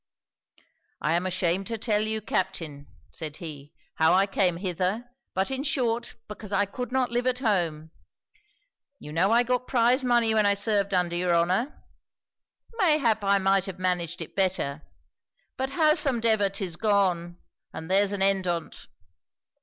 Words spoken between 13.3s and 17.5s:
might have managed it better; but howsomdever 'tis gone,